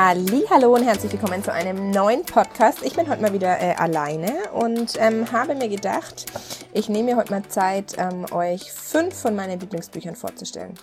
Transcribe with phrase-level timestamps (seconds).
[0.00, 2.84] Hallo und herzlich willkommen zu einem neuen Podcast.
[2.84, 6.24] Ich bin heute mal wieder äh, alleine und ähm, habe mir gedacht,
[6.72, 10.74] ich nehme mir heute mal Zeit, ähm, euch fünf von meinen Lieblingsbüchern vorzustellen.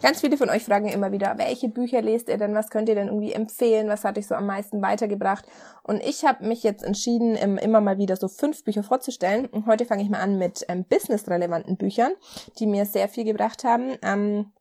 [0.00, 2.54] Ganz viele von euch fragen immer wieder, welche Bücher lest ihr denn?
[2.54, 3.88] Was könnt ihr denn irgendwie empfehlen?
[3.88, 5.44] Was hat euch so am meisten weitergebracht?
[5.82, 9.46] Und ich habe mich jetzt entschieden, immer mal wieder so fünf Bücher vorzustellen.
[9.46, 12.12] Und heute fange ich mal an mit ähm, businessrelevanten Büchern,
[12.60, 13.96] die mir sehr viel gebracht haben.
[14.02, 14.52] Ähm,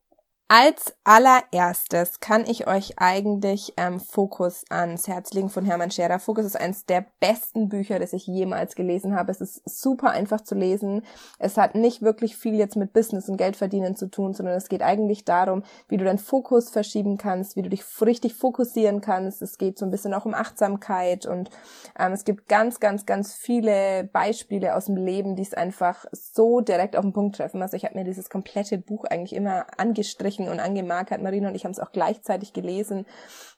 [0.54, 6.20] als allererstes kann ich euch eigentlich ähm, Fokus ans Herz legen von Hermann Scherer.
[6.20, 9.32] Fokus ist eines der besten Bücher, das ich jemals gelesen habe.
[9.32, 11.04] Es ist super einfach zu lesen.
[11.40, 14.82] Es hat nicht wirklich viel jetzt mit Business und Geldverdienen zu tun, sondern es geht
[14.82, 19.42] eigentlich darum, wie du deinen Fokus verschieben kannst, wie du dich richtig fokussieren kannst.
[19.42, 21.50] Es geht so ein bisschen auch um Achtsamkeit und
[21.98, 26.60] ähm, es gibt ganz, ganz, ganz viele Beispiele aus dem Leben, die es einfach so
[26.60, 27.62] direkt auf den Punkt treffen.
[27.62, 31.22] Also ich habe mir dieses komplette Buch eigentlich immer angestrichen angestrichen und angemarkert.
[31.22, 33.06] Marina und ich haben es auch gleichzeitig gelesen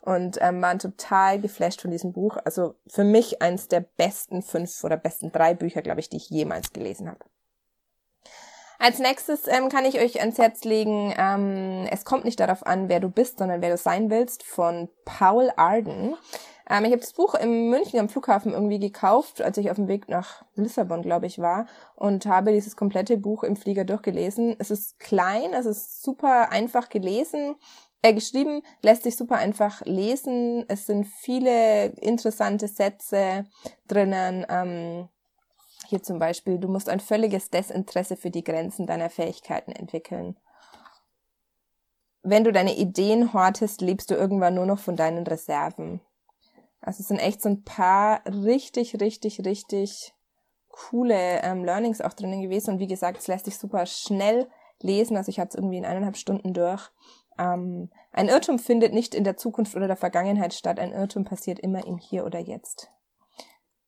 [0.01, 2.37] und ähm, waren total geflasht von diesem Buch.
[2.43, 6.29] Also für mich eins der besten fünf oder besten drei Bücher, glaube ich, die ich
[6.29, 7.19] jemals gelesen habe.
[8.79, 12.89] Als nächstes ähm, kann ich euch ans Herz legen, ähm, es kommt nicht darauf an,
[12.89, 16.17] wer du bist, sondern wer du sein willst, von Paul Arden.
[16.69, 19.87] Ähm, ich habe das Buch in München am Flughafen irgendwie gekauft, als ich auf dem
[19.87, 24.55] Weg nach Lissabon, glaube ich, war und habe dieses komplette Buch im Flieger durchgelesen.
[24.59, 27.55] Es ist klein, es ist super einfach gelesen.
[28.05, 30.65] Äh, geschrieben, lässt sich super einfach lesen.
[30.67, 33.45] Es sind viele interessante Sätze
[33.87, 34.45] drinnen.
[34.49, 35.07] Ähm,
[35.87, 40.37] hier zum Beispiel, du musst ein völliges Desinteresse für die Grenzen deiner Fähigkeiten entwickeln.
[42.23, 46.01] Wenn du deine Ideen hortest, lebst du irgendwann nur noch von deinen Reserven.
[46.83, 50.13] Also es sind echt so ein paar richtig, richtig, richtig
[50.67, 52.71] coole ähm, Learnings auch drinnen gewesen.
[52.71, 54.49] Und wie gesagt, es lässt sich super schnell
[54.81, 55.15] lesen.
[55.15, 56.89] Also ich hatte es irgendwie in eineinhalb Stunden durch.
[57.39, 60.77] Ähm, ein Irrtum findet nicht in der Zukunft oder der Vergangenheit statt.
[60.77, 62.89] Ein Irrtum passiert immer im Hier oder Jetzt.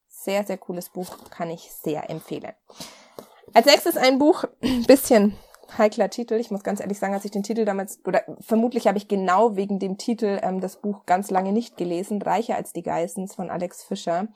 [0.07, 2.53] Sehr, sehr cooles Buch, kann ich sehr empfehlen.
[3.53, 4.45] Als nächstes ein Buch,
[4.87, 5.37] bisschen
[5.77, 6.35] heikler Titel.
[6.35, 9.55] Ich muss ganz ehrlich sagen, als ich den Titel damals, oder vermutlich habe ich genau
[9.55, 13.49] wegen dem Titel ähm, das Buch ganz lange nicht gelesen, Reicher als die Geissens von
[13.49, 14.27] Alex Fischer.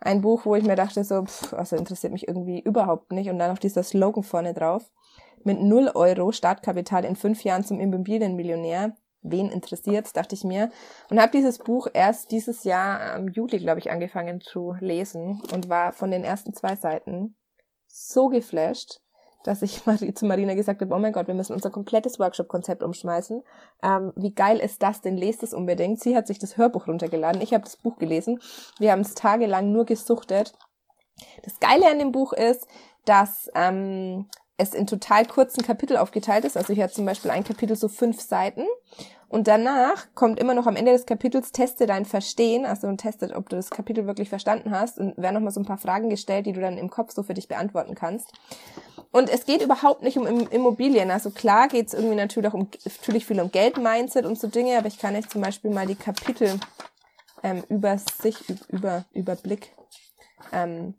[0.00, 3.30] Ein Buch, wo ich mir dachte, so, pff, also interessiert mich irgendwie überhaupt nicht.
[3.30, 4.90] Und dann noch dieser Slogan vorne drauf.
[5.44, 8.94] Mit null Euro Startkapital in fünf Jahren zum Immobilienmillionär.
[9.22, 10.70] Wen interessiert, dachte ich mir.
[11.10, 15.68] Und habe dieses Buch erst dieses Jahr im Juli, glaube ich, angefangen zu lesen und
[15.68, 17.36] war von den ersten zwei Seiten
[17.86, 19.01] so geflasht
[19.44, 19.82] dass ich
[20.14, 23.42] zu Marina gesagt habe, oh mein Gott, wir müssen unser komplettes Workshop-Konzept umschmeißen.
[23.82, 25.16] Ähm, wie geil ist das denn?
[25.16, 26.00] Lest es unbedingt.
[26.00, 27.42] Sie hat sich das Hörbuch runtergeladen.
[27.42, 28.40] Ich habe das Buch gelesen.
[28.78, 30.52] Wir haben es tagelang nur gesuchtet.
[31.42, 32.66] Das Geile an dem Buch ist,
[33.04, 36.56] dass ähm, es in total kurzen Kapitel aufgeteilt ist.
[36.56, 38.64] Also hier hat zum Beispiel ein Kapitel so fünf Seiten
[39.32, 43.48] und danach kommt immer noch am Ende des Kapitels, teste dein Verstehen, also testet, ob
[43.48, 46.52] du das Kapitel wirklich verstanden hast und werden nochmal so ein paar Fragen gestellt, die
[46.52, 48.30] du dann im Kopf so für dich beantworten kannst.
[49.12, 51.10] Und es geht überhaupt nicht um Immobilien.
[51.10, 54.76] Also klar geht es irgendwie natürlich auch um natürlich viel um Geld-Mindset und so Dinge,
[54.78, 56.58] aber ich kann euch zum Beispiel mal die Kapitel
[57.42, 59.76] ähm, über sich, über, Überblick
[60.50, 60.94] ähm,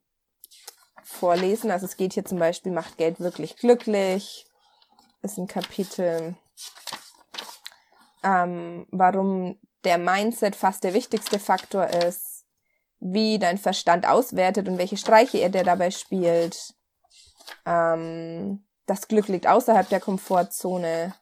[1.04, 1.72] vorlesen.
[1.72, 4.46] Also es geht hier zum Beispiel, macht Geld wirklich glücklich,
[5.24, 6.36] ist ein Kapitel
[8.24, 12.46] ähm, warum der Mindset fast der wichtigste Faktor ist,
[13.00, 16.74] wie dein Verstand auswertet und welche Streiche er dir dabei spielt.
[17.66, 21.14] Ähm, das Glück liegt außerhalb der Komfortzone.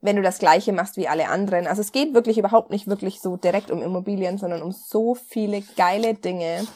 [0.00, 1.66] Wenn du das Gleiche machst wie alle anderen.
[1.66, 5.62] Also es geht wirklich überhaupt nicht wirklich so direkt um Immobilien, sondern um so viele
[5.76, 6.66] geile Dinge.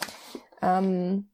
[0.62, 1.30] Ähm,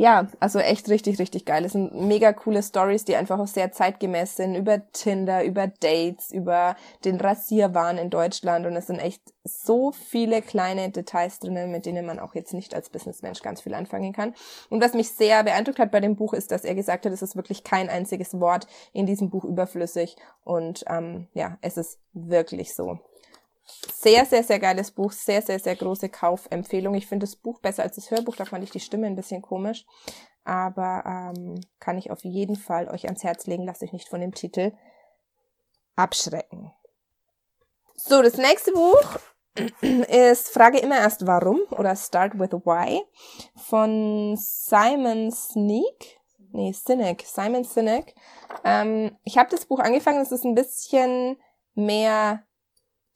[0.00, 1.64] ja, also echt richtig, richtig geil.
[1.64, 6.30] Es sind mega coole Stories, die einfach auch sehr zeitgemäß sind, über Tinder, über Dates,
[6.30, 11.84] über den Rasierwahn in Deutschland und es sind echt so viele kleine Details drinnen, mit
[11.84, 14.34] denen man auch jetzt nicht als Businessmensch ganz viel anfangen kann.
[14.70, 17.22] Und was mich sehr beeindruckt hat bei dem Buch ist, dass er gesagt hat, es
[17.22, 20.14] ist wirklich kein einziges Wort in diesem Buch überflüssig
[20.44, 23.00] und ähm, ja, es ist wirklich so.
[23.92, 26.94] Sehr, sehr, sehr geiles Buch, sehr, sehr, sehr große Kaufempfehlung.
[26.94, 29.42] Ich finde das Buch besser als das Hörbuch, da fand ich die Stimme ein bisschen
[29.42, 29.84] komisch.
[30.44, 34.20] Aber ähm, kann ich auf jeden Fall euch ans Herz legen, lasst euch nicht von
[34.20, 34.72] dem Titel
[35.96, 36.72] abschrecken.
[37.94, 39.18] So, das nächste Buch
[40.08, 43.02] ist Frage immer erst warum oder Start with Why
[43.56, 46.18] von Simon Sneak.
[46.52, 47.24] Nee, Sinek.
[47.26, 48.14] Simon Sinek.
[48.64, 51.36] Ähm, ich habe das Buch angefangen, es ist ein bisschen
[51.74, 52.44] mehr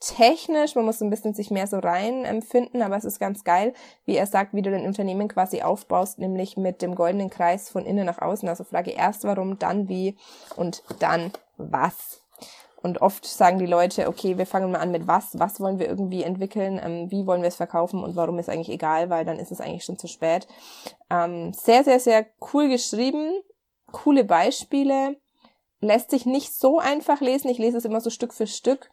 [0.02, 3.72] technisch, man muss ein bisschen sich mehr so rein empfinden, aber es ist ganz geil,
[4.04, 7.87] wie er sagt, wie du dein Unternehmen quasi aufbaust, nämlich mit dem goldenen Kreis von
[7.87, 8.49] innen nach außen.
[8.49, 10.16] Also Frage erst warum, dann wie
[10.56, 12.20] und dann was.
[12.82, 15.88] und oft sagen die Leute, okay, wir fangen mal an mit was, was wollen wir
[15.88, 19.38] irgendwie entwickeln, ähm, wie wollen wir es verkaufen und warum ist eigentlich egal, weil dann
[19.38, 20.48] ist es eigentlich schon zu spät.
[21.08, 23.40] Ähm, sehr, sehr, sehr cool geschrieben,
[23.93, 25.16] coole Beispiele,
[25.81, 27.50] lässt sich nicht so einfach lesen.
[27.50, 28.90] Ich lese es immer so Stück für Stück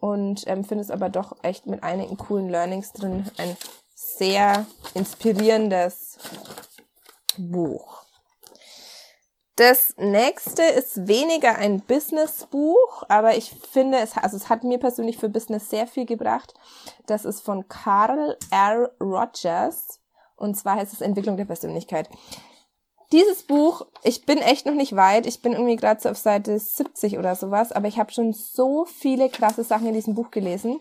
[0.00, 3.24] und ähm, finde es aber doch echt mit einigen coolen Learnings drin.
[3.36, 3.56] Ein
[3.94, 6.18] sehr inspirierendes
[7.36, 8.02] Buch.
[9.56, 15.18] Das nächste ist weniger ein Businessbuch, aber ich finde, es, also es hat mir persönlich
[15.18, 16.54] für Business sehr viel gebracht.
[17.06, 18.92] Das ist von Carl R.
[19.00, 19.98] Rogers
[20.36, 22.08] und zwar heißt es Entwicklung der Persönlichkeit.
[23.12, 26.58] Dieses Buch, ich bin echt noch nicht weit, ich bin irgendwie gerade so auf Seite
[26.58, 30.80] 70 oder sowas, aber ich habe schon so viele krasse Sachen in diesem Buch gelesen,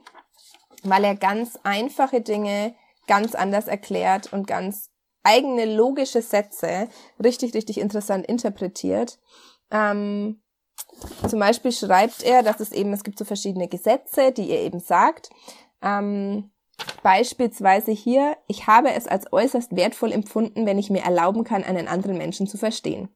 [0.84, 2.76] weil er ganz einfache Dinge
[3.08, 4.92] ganz anders erklärt und ganz
[5.24, 6.90] eigene logische Sätze
[7.24, 9.20] richtig, richtig interessant interpretiert.
[9.72, 10.42] Ähm,
[11.28, 14.80] zum Beispiel schreibt er, dass es eben, es gibt so verschiedene Gesetze, die er eben
[14.80, 15.30] sagt.
[15.82, 16.52] Ähm,
[17.04, 21.88] beispielsweise hier, ich habe es als äußerst wertvoll empfunden, wenn ich mir erlauben kann, einen
[21.88, 23.10] anderen Menschen zu verstehen.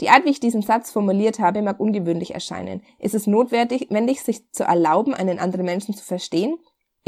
[0.00, 2.82] Die Art, wie ich diesen Satz formuliert habe, mag ungewöhnlich erscheinen.
[2.98, 6.58] Ist es notwendig, sich zu erlauben, einen anderen Menschen zu verstehen?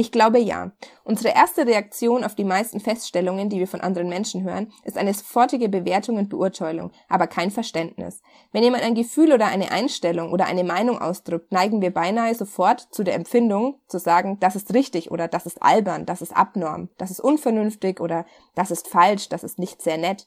[0.01, 0.71] Ich glaube ja.
[1.05, 5.13] Unsere erste Reaktion auf die meisten Feststellungen, die wir von anderen Menschen hören, ist eine
[5.13, 8.23] sofortige Bewertung und Beurteilung, aber kein Verständnis.
[8.51, 12.89] Wenn jemand ein Gefühl oder eine Einstellung oder eine Meinung ausdrückt, neigen wir beinahe sofort
[12.93, 16.89] zu der Empfindung, zu sagen, das ist richtig oder das ist albern, das ist abnorm,
[16.97, 18.25] das ist unvernünftig oder
[18.55, 20.27] das ist falsch, das ist nicht sehr nett.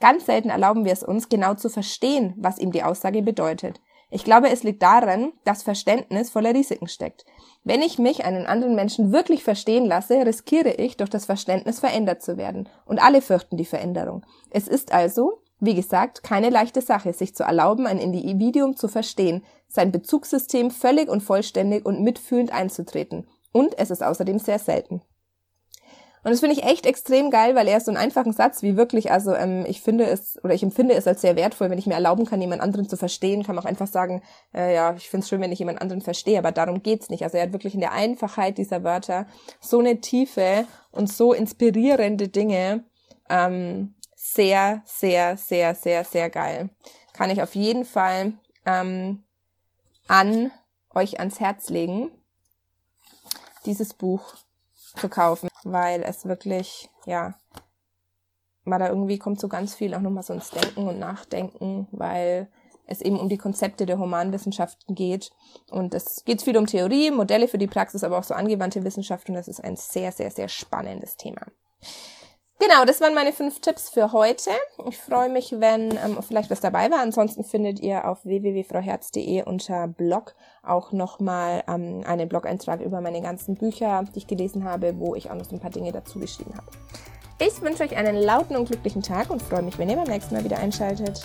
[0.00, 3.80] Ganz selten erlauben wir es uns, genau zu verstehen, was ihm die Aussage bedeutet.
[4.14, 7.24] Ich glaube, es liegt daran, dass Verständnis voller Risiken steckt.
[7.64, 12.22] Wenn ich mich einen anderen Menschen wirklich verstehen lasse, riskiere ich, durch das Verständnis verändert
[12.22, 12.68] zu werden.
[12.84, 14.24] Und alle fürchten die Veränderung.
[14.50, 19.44] Es ist also, wie gesagt, keine leichte Sache, sich zu erlauben, ein Individuum zu verstehen,
[19.66, 23.26] sein Bezugssystem völlig und vollständig und mitfühlend einzutreten.
[23.50, 25.02] Und es ist außerdem sehr selten.
[26.24, 29.12] Und das finde ich echt extrem geil, weil er so einen einfachen Satz wie wirklich,
[29.12, 31.92] also ähm, ich finde es oder ich empfinde es als sehr wertvoll, wenn ich mir
[31.92, 34.22] erlauben kann, jemand anderen zu verstehen, kann man auch einfach sagen,
[34.54, 37.24] äh, ja, ich finde es schön, wenn ich jemand anderen verstehe, aber darum geht's nicht.
[37.24, 39.26] Also er hat wirklich in der Einfachheit dieser Wörter
[39.60, 42.84] so eine Tiefe und so inspirierende Dinge.
[43.28, 46.70] Ähm, sehr, sehr, sehr, sehr, sehr geil.
[47.12, 48.32] Kann ich auf jeden Fall
[48.64, 49.24] ähm,
[50.08, 50.50] an
[50.94, 52.10] euch ans Herz legen,
[53.66, 54.34] dieses Buch
[54.96, 57.34] zu kaufen, weil es wirklich, ja,
[58.64, 62.48] mal da irgendwie kommt so ganz viel auch nochmal so ins Denken und Nachdenken, weil
[62.86, 65.30] es eben um die Konzepte der Humanwissenschaften geht.
[65.70, 69.28] Und es geht viel um Theorie, Modelle für die Praxis, aber auch so angewandte Wissenschaft
[69.28, 71.42] und das ist ein sehr, sehr, sehr spannendes Thema.
[72.60, 74.50] Genau, das waren meine fünf Tipps für heute.
[74.88, 77.00] Ich freue mich, wenn ähm, vielleicht was dabei war.
[77.00, 83.56] Ansonsten findet ihr auf www.frauherz.de unter Blog auch nochmal ähm, einen Blog-Eintrag über meine ganzen
[83.56, 86.54] Bücher, die ich gelesen habe, wo ich auch noch so ein paar Dinge dazu geschrieben
[86.56, 86.66] habe.
[87.40, 90.34] Ich wünsche euch einen lauten und glücklichen Tag und freue mich, wenn ihr beim nächsten
[90.34, 91.22] Mal wieder einschaltet.